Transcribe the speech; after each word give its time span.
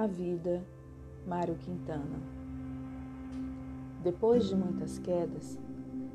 a 0.00 0.06
vida, 0.06 0.64
Mário 1.26 1.54
Quintana. 1.56 2.18
Depois 4.02 4.48
de 4.48 4.56
muitas 4.56 4.98
quedas, 4.98 5.58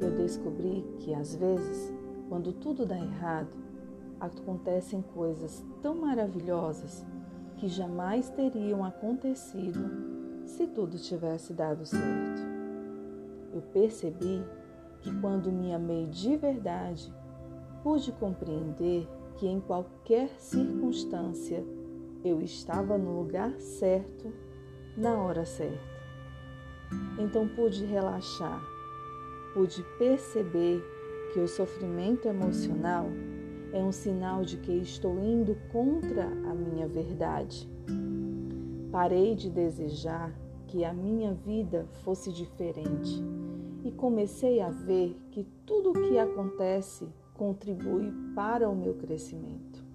eu 0.00 0.10
descobri 0.16 0.84
que 0.98 1.14
às 1.14 1.36
vezes, 1.36 1.94
quando 2.28 2.52
tudo 2.52 2.84
dá 2.84 2.98
errado, 2.98 3.50
acontecem 4.18 5.00
coisas 5.00 5.64
tão 5.80 5.94
maravilhosas 5.94 7.06
que 7.56 7.68
jamais 7.68 8.28
teriam 8.30 8.84
acontecido 8.84 9.78
se 10.44 10.66
tudo 10.66 10.98
tivesse 10.98 11.52
dado 11.52 11.86
certo. 11.86 12.42
Eu 13.54 13.62
percebi 13.72 14.42
que 15.02 15.20
quando 15.20 15.52
me 15.52 15.72
amei 15.72 16.06
de 16.06 16.36
verdade, 16.36 17.14
pude 17.84 18.10
compreender 18.10 19.08
que 19.36 19.46
em 19.46 19.60
qualquer 19.60 20.30
circunstância 20.40 21.64
eu 22.24 22.40
estava 22.40 22.98
no 22.98 23.18
lugar 23.18 23.52
certo, 23.60 24.32
na 24.96 25.14
hora 25.14 25.44
certa. 25.44 25.98
Então 27.18 27.46
pude 27.48 27.84
relaxar, 27.84 28.60
pude 29.54 29.82
perceber 29.98 30.82
que 31.32 31.40
o 31.40 31.48
sofrimento 31.48 32.26
emocional 32.26 33.06
é 33.72 33.82
um 33.82 33.92
sinal 33.92 34.44
de 34.44 34.56
que 34.56 34.72
estou 34.72 35.18
indo 35.18 35.56
contra 35.70 36.24
a 36.24 36.54
minha 36.54 36.88
verdade. 36.88 37.68
Parei 38.90 39.34
de 39.34 39.50
desejar 39.50 40.32
que 40.66 40.84
a 40.84 40.92
minha 40.92 41.34
vida 41.34 41.86
fosse 42.02 42.32
diferente 42.32 43.22
e 43.84 43.90
comecei 43.92 44.60
a 44.60 44.70
ver 44.70 45.16
que 45.30 45.44
tudo 45.64 45.90
o 45.90 46.08
que 46.08 46.18
acontece 46.18 47.08
contribui 47.34 48.12
para 48.34 48.68
o 48.68 48.74
meu 48.74 48.94
crescimento. 48.94 49.87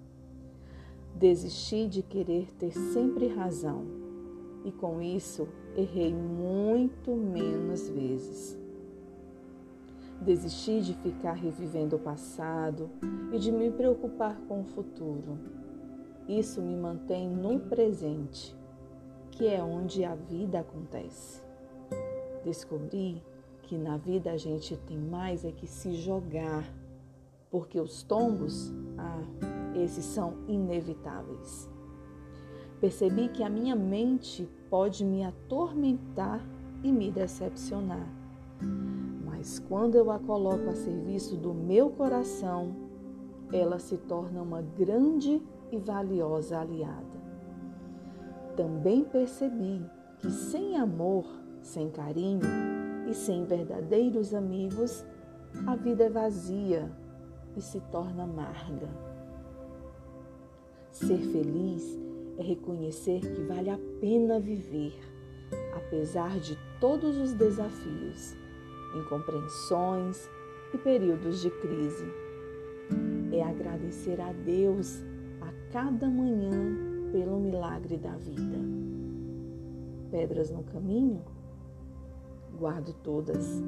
Desisti 1.24 1.88
de 1.88 2.02
querer 2.02 2.52
ter 2.58 2.70
sempre 2.70 3.28
razão 3.28 3.86
e 4.62 4.70
com 4.70 5.00
isso 5.00 5.48
errei 5.74 6.12
muito 6.12 7.16
menos 7.16 7.88
vezes. 7.88 8.60
Desisti 10.20 10.82
de 10.82 10.92
ficar 10.92 11.32
revivendo 11.32 11.96
o 11.96 11.98
passado 11.98 12.90
e 13.32 13.38
de 13.38 13.50
me 13.50 13.70
preocupar 13.70 14.38
com 14.46 14.60
o 14.60 14.64
futuro. 14.64 15.38
Isso 16.28 16.60
me 16.60 16.76
mantém 16.76 17.26
no 17.26 17.58
presente, 17.58 18.54
que 19.30 19.46
é 19.46 19.62
onde 19.62 20.04
a 20.04 20.14
vida 20.14 20.60
acontece. 20.60 21.42
Descobri 22.44 23.22
que 23.62 23.78
na 23.78 23.96
vida 23.96 24.30
a 24.30 24.36
gente 24.36 24.76
tem 24.76 24.98
mais 24.98 25.42
é 25.42 25.50
que 25.50 25.66
se 25.66 25.94
jogar, 25.94 26.70
porque 27.50 27.80
os 27.80 28.02
tombos, 28.02 28.70
ah, 28.98 29.53
esses 29.84 30.04
são 30.04 30.34
inevitáveis. 30.48 31.70
Percebi 32.80 33.28
que 33.28 33.42
a 33.42 33.50
minha 33.50 33.76
mente 33.76 34.48
pode 34.68 35.04
me 35.04 35.24
atormentar 35.24 36.44
e 36.82 36.92
me 36.92 37.10
decepcionar. 37.10 38.06
Mas 39.24 39.58
quando 39.58 39.94
eu 39.94 40.10
a 40.10 40.18
coloco 40.18 40.68
a 40.68 40.74
serviço 40.74 41.36
do 41.36 41.54
meu 41.54 41.90
coração, 41.90 42.74
ela 43.52 43.78
se 43.78 43.96
torna 43.96 44.42
uma 44.42 44.62
grande 44.62 45.40
e 45.70 45.78
valiosa 45.78 46.60
aliada. 46.60 47.24
Também 48.56 49.04
percebi 49.04 49.84
que 50.18 50.30
sem 50.30 50.76
amor, 50.76 51.24
sem 51.60 51.90
carinho, 51.90 52.40
e 53.06 53.14
sem 53.14 53.44
verdadeiros 53.44 54.34
amigos, 54.34 55.04
a 55.66 55.76
vida 55.76 56.04
é 56.04 56.10
vazia 56.10 56.90
e 57.56 57.60
se 57.60 57.80
torna 57.80 58.24
amarga. 58.24 58.88
Ser 60.94 61.18
feliz 61.18 61.98
é 62.38 62.42
reconhecer 62.42 63.20
que 63.20 63.42
vale 63.42 63.68
a 63.68 63.78
pena 64.00 64.38
viver, 64.38 64.94
apesar 65.76 66.38
de 66.38 66.56
todos 66.80 67.18
os 67.18 67.32
desafios, 67.32 68.34
incompreensões 68.96 70.30
e 70.72 70.78
períodos 70.78 71.42
de 71.42 71.50
crise. 71.50 72.06
É 73.32 73.42
agradecer 73.42 74.20
a 74.20 74.32
Deus 74.32 75.02
a 75.40 75.52
cada 75.72 76.08
manhã 76.08 77.10
pelo 77.10 77.40
milagre 77.40 77.96
da 77.96 78.16
vida. 78.16 78.58
Pedras 80.10 80.50
no 80.50 80.62
caminho? 80.62 81.22
guardo 82.56 82.94
todas. 83.02 83.60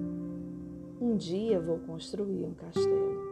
Um 1.01 1.17
dia 1.17 1.61
vou 1.61 1.79
construir 1.81 2.45
um 2.45 2.55
castelo. 2.55 3.26